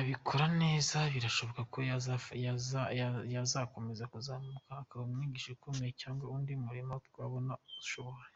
[0.00, 1.78] Abikora neza, biranashoboka ko
[3.36, 8.34] yazakomeza kuzamuka akaba umwigisha ukomeye cyangwa undi murimo twabona ashoboye.